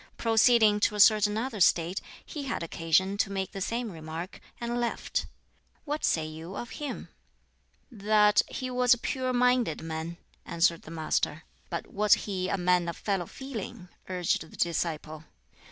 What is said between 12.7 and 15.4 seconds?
of fellow feeling?" urged the disciple.